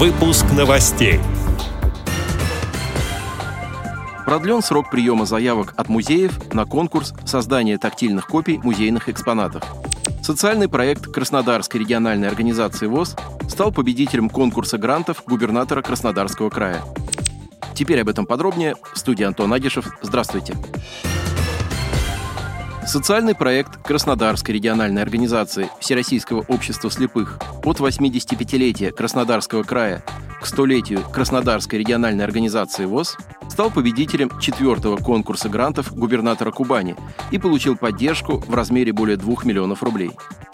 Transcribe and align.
Выпуск 0.00 0.46
новостей. 0.56 1.20
Продлен 4.24 4.62
срок 4.62 4.90
приема 4.90 5.26
заявок 5.26 5.74
от 5.76 5.90
музеев 5.90 6.54
на 6.54 6.64
конкурс 6.64 7.12
создания 7.26 7.76
тактильных 7.76 8.26
копий 8.26 8.56
музейных 8.56 9.10
экспонатов. 9.10 9.62
Социальный 10.22 10.70
проект 10.70 11.04
Краснодарской 11.08 11.80
региональной 11.80 12.28
организации 12.28 12.86
ВОЗ 12.86 13.14
стал 13.46 13.72
победителем 13.72 14.30
конкурса 14.30 14.78
грантов 14.78 15.22
губернатора 15.26 15.82
Краснодарского 15.82 16.48
края. 16.48 16.80
Теперь 17.74 18.00
об 18.00 18.08
этом 18.08 18.24
подробнее. 18.24 18.76
В 18.94 18.98
студии 18.98 19.24
Антон 19.24 19.52
Агишев. 19.52 19.98
Здравствуйте. 20.00 20.56
Социальный 22.90 23.36
проект 23.36 23.76
Краснодарской 23.84 24.52
региональной 24.52 25.00
организации 25.00 25.70
Всероссийского 25.78 26.44
общества 26.48 26.90
слепых 26.90 27.38
от 27.62 27.78
85-летия 27.78 28.90
Краснодарского 28.90 29.62
края 29.62 30.02
к 30.40 30.46
столетию 30.46 31.04
Краснодарской 31.12 31.78
региональной 31.78 32.24
организации 32.24 32.86
ВОЗ 32.86 33.16
стал 33.48 33.70
победителем 33.70 34.32
четвертого 34.40 34.96
конкурса 34.96 35.48
грантов 35.48 35.94
губернатора 35.94 36.50
Кубани 36.50 36.96
и 37.30 37.38
получил 37.38 37.76
поддержку 37.76 38.38
в 38.38 38.52
размере 38.52 38.92
более 38.92 39.16
2 39.16 39.44
миллионов 39.44 39.84
рублей. 39.84 40.10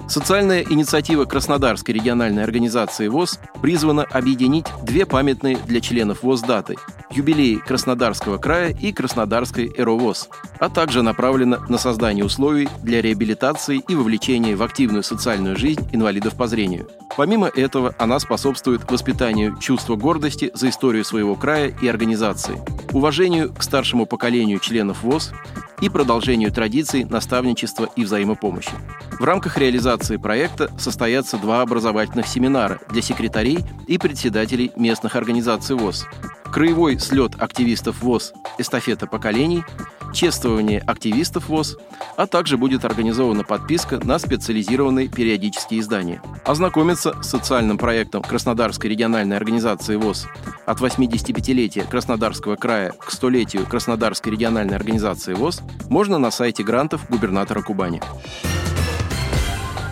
Социальная 0.08 0.62
инициатива 0.62 1.24
Краснодарской 1.24 1.94
региональной 1.94 2.44
организации 2.44 3.08
ВОЗ 3.08 3.40
призвана 3.60 4.04
объединить 4.04 4.66
две 4.82 5.04
памятные 5.04 5.56
для 5.56 5.80
членов 5.80 6.22
ВОЗ 6.22 6.42
даты– 6.42 6.76
юбилеи 7.10 7.56
Краснодарского 7.56 8.38
края 8.38 8.70
и 8.70 8.92
Краснодарской 8.92 9.72
ЭРОВОЗ, 9.76 10.28
а 10.60 10.68
также 10.68 11.02
направлена 11.02 11.58
на 11.68 11.78
создание 11.78 12.24
условий 12.24 12.68
для 12.82 13.02
реабилитации 13.02 13.82
и 13.86 13.94
вовлечения 13.94 14.56
в 14.56 14.62
активную 14.62 15.02
социальную 15.02 15.56
жизнь 15.56 15.88
инвалидов 15.92 16.36
по 16.36 16.46
зрению. 16.46 16.88
Помимо 17.16 17.48
этого, 17.48 17.94
она 17.98 18.18
способствует 18.20 18.88
воспитанию 18.90 19.56
чувства 19.58 19.96
гордости 19.96 20.50
за 20.54 20.68
историю 20.68 21.04
своего 21.04 21.34
края 21.34 21.74
и 21.80 21.88
организации, 21.88 22.60
уважению 22.92 23.52
к 23.52 23.62
старшему 23.62 24.06
поколению 24.06 24.58
членов 24.60 25.02
ВОЗ 25.02 25.32
и 25.80 25.88
продолжению 25.88 26.52
традиций 26.52 27.04
наставничества 27.04 27.88
и 27.96 28.04
взаимопомощи. 28.04 28.72
В 29.18 29.24
рамках 29.24 29.58
реализации 29.58 30.16
проекта 30.16 30.70
состоятся 30.78 31.38
два 31.38 31.62
образовательных 31.62 32.26
семинара 32.26 32.80
для 32.90 33.02
секретарей 33.02 33.58
и 33.86 33.98
председателей 33.98 34.72
местных 34.76 35.16
организаций 35.16 35.76
ВОЗ. 35.76 36.06
Краевой 36.52 36.98
слет 36.98 37.32
активистов 37.38 38.02
ВОЗ 38.02 38.32
«Эстафета 38.58 39.06
поколений», 39.06 39.64
чествование 40.12 40.80
активистов 40.80 41.48
ВОЗ, 41.48 41.76
а 42.16 42.26
также 42.26 42.56
будет 42.56 42.84
организована 42.84 43.44
подписка 43.44 43.98
на 44.04 44.18
специализированные 44.18 45.08
периодические 45.08 45.80
издания. 45.80 46.22
Ознакомиться 46.44 47.22
с 47.22 47.28
социальным 47.30 47.78
проектом 47.78 48.22
Краснодарской 48.22 48.90
региональной 48.90 49.36
организации 49.36 49.96
ВОЗ 49.96 50.26
от 50.64 50.80
85-летия 50.80 51.88
Краснодарского 51.88 52.56
края 52.56 52.92
к 52.92 53.10
столетию 53.10 53.66
Краснодарской 53.66 54.32
региональной 54.32 54.76
организации 54.76 55.34
ВОЗ 55.34 55.62
можно 55.88 56.18
на 56.18 56.30
сайте 56.30 56.62
грантов 56.62 57.08
губернатора 57.08 57.62
Кубани. 57.62 58.00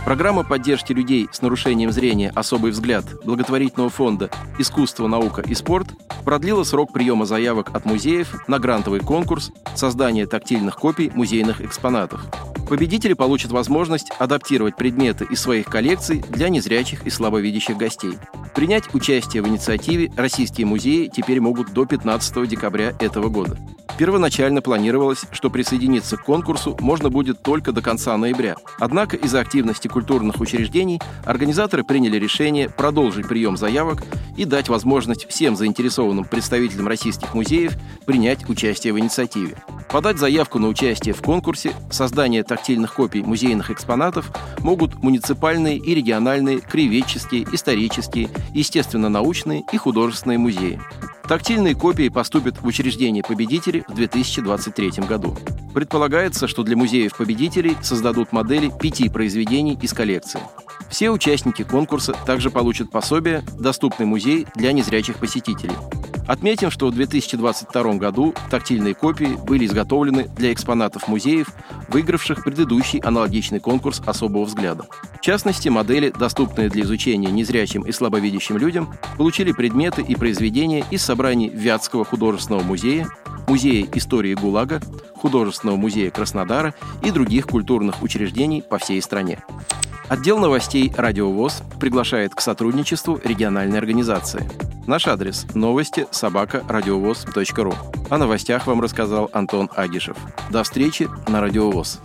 Программа 0.05 0.45
поддержки 0.45 0.93
людей 0.93 1.29
с 1.33 1.41
нарушением 1.41 1.91
зрения 1.91 2.31
«Особый 2.35 2.73
взгляд» 2.73 3.07
благотворительного 3.25 3.89
фонда 3.89 4.29
«Искусство, 4.59 5.07
наука 5.07 5.41
и 5.41 5.55
спорт» 5.55 5.89
продлила 6.27 6.63
срок 6.65 6.93
приема 6.93 7.25
заявок 7.25 7.75
от 7.75 7.87
музеев 7.87 8.47
на 8.47 8.59
грантовый 8.59 9.01
конкурс 9.01 9.51
создания 9.75 10.27
тактильных 10.27 10.77
копий 10.77 11.11
музейных 11.15 11.63
экспонатов. 11.63 12.21
Победители 12.69 13.15
получат 13.15 13.51
возможность 13.51 14.11
адаптировать 14.19 14.77
предметы 14.77 15.25
из 15.25 15.41
своих 15.41 15.67
коллекций 15.67 16.23
для 16.29 16.51
незрячих 16.51 17.07
и 17.07 17.11
слабовидящих 17.11 17.79
гостей. 17.79 18.19
Принять 18.55 18.95
участие 18.95 19.43
в 19.43 19.49
инициативе 19.49 20.13
российские 20.17 20.67
музеи 20.67 21.11
теперь 21.13 21.41
могут 21.41 21.73
до 21.73 21.87
15 21.87 22.49
декабря 22.49 22.95
этого 23.01 23.29
года. 23.29 23.59
Первоначально 23.99 24.63
планировалось, 24.63 25.25
что 25.33 25.51
присоединиться 25.51 26.17
к 26.17 26.25
конкурсу 26.25 26.77
можно 26.81 27.11
будет 27.11 27.43
только 27.43 27.73
до 27.73 27.83
конца 27.83 28.17
ноября. 28.17 28.57
Однако 28.79 29.17
из-за 29.17 29.41
активности 29.41 29.89
культурных 29.89 30.41
учреждений 30.41 31.01
организаторы 31.25 31.85
приняли 31.85 32.17
решение 32.17 32.69
продолжить 32.69 33.29
прием 33.29 33.57
заявок 33.57 34.03
и 34.37 34.45
дать 34.45 34.69
возможность 34.69 35.29
всем 35.29 35.57
заинтересованным 35.57 36.25
представителям 36.25 36.89
российских 36.89 37.35
музеев 37.35 37.75
принять 38.07 38.49
участие 38.49 38.93
в 38.93 38.99
инициативе. 38.99 39.57
Подать 39.95 40.19
заявку 40.19 40.59
на 40.59 40.67
участие 40.67 41.15
в 41.15 41.23
конкурсе 41.23 41.73
создание 41.89 42.43
тактильных 42.43 42.95
копий 42.95 43.23
музейных 43.23 43.71
экспонатов 43.71 44.29
могут 44.59 45.01
муниципальные 45.01 45.77
и 45.77 45.95
региональные 45.95 46.59
краеведческие, 46.59 47.47
исторические, 47.53 48.29
естественно-научные 48.55 49.63
и 49.71 49.77
художественные 49.77 50.39
музеи. 50.39 50.81
Тактильные 51.29 51.77
копии 51.77 52.09
поступят 52.09 52.61
в 52.61 52.67
учреждение 52.67 53.23
победителей 53.23 53.85
в 53.87 53.95
2023 53.95 55.07
году. 55.07 55.37
Предполагается, 55.73 56.49
что 56.49 56.65
для 56.65 56.77
музеев 56.77 57.17
победителей 57.17 57.77
создадут 57.81 58.33
модели 58.33 58.73
пяти 58.77 59.09
произведений 59.09 59.79
из 59.81 59.93
коллекции. 59.93 60.41
Все 60.91 61.11
участники 61.11 61.63
конкурса 61.63 62.17
также 62.27 62.51
получат 62.51 62.91
пособие 62.91 63.45
«Доступный 63.61 64.07
музей 64.07 64.49
для 64.57 64.73
незрячих 64.73 65.19
посетителей». 65.19 65.77
Отметим, 66.27 66.71
что 66.71 66.87
в 66.87 66.95
2022 66.95 67.95
году 67.95 68.35
тактильные 68.51 68.95
копии 68.95 69.37
были 69.47 69.67
изготовлены 69.67 70.29
для 70.37 70.53
экспонатов 70.53 71.07
музеев, 71.07 71.49
выигравших 71.89 72.45
предыдущий 72.45 72.99
аналогичный 73.01 73.61
конкурс 73.61 74.01
особого 74.07 74.45
взгляда. 74.45 74.87
В 75.19 75.21
частности, 75.21 75.69
модели, 75.69 76.11
доступные 76.11 76.71
для 76.71 76.83
изучения 76.83 77.31
незрячим 77.31 77.83
и 77.83 77.93
слабовидящим 77.93 78.57
людям, 78.57 78.95
получили 79.19 79.53
предметы 79.53 80.03
и 80.03 80.15
произведения 80.15 80.85
из 80.91 81.03
собраний 81.03 81.51
Вятского 81.51 82.05
художественного 82.05 82.63
музея, 82.63 83.07
Музея 83.47 83.87
истории 83.93 84.35
ГУЛАГа, 84.35 84.81
Художественного 85.17 85.77
музея 85.77 86.11
Краснодара 86.11 86.75
и 87.03 87.11
других 87.11 87.47
культурных 87.47 88.03
учреждений 88.03 88.63
по 88.63 88.79
всей 88.79 89.01
стране. 89.03 89.43
Отдел 90.09 90.39
новостей 90.39 90.93
«Радиовоз» 90.97 91.63
приглашает 91.81 92.35
к 92.35 92.41
сотрудничеству 92.41 93.21
региональной 93.23 93.79
организации. 93.79 94.49
Наш 94.87 95.07
адрес– 95.07 95.47
новости 95.55 96.07
собака 96.11 96.63
ру. 97.65 97.75
О 98.11 98.19
новостях 98.19 98.67
вам 98.67 98.83
рассказал 98.83 99.31
Антон 99.33 99.71
Агишев. 99.75 100.17
До 100.51 100.63
встречи 100.63 101.09
на 101.27 101.41
«Радиовоз». 101.41 102.01